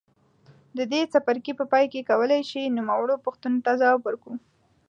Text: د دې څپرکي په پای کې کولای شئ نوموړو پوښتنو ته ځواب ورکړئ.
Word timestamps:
د 0.77 0.79
دې 0.91 1.01
څپرکي 1.11 1.53
په 1.59 1.65
پای 1.71 1.85
کې 1.91 2.07
کولای 2.09 2.41
شئ 2.49 2.63
نوموړو 2.77 3.15
پوښتنو 3.25 3.59
ته 3.65 3.71
ځواب 3.79 3.99
ورکړئ. 4.03 4.37